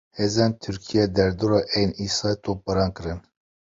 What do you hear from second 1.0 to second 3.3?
derdora Êyn Îsayê topbaran kirin.